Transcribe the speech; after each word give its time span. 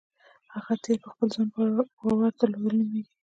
هغه 0.53 0.73
تیل 0.83 0.97
په 1.03 1.09
خپل 1.13 1.27
ځان 1.33 1.47
باور 2.01 2.31
درلودل 2.39 2.77
نومېږي. 2.79 3.13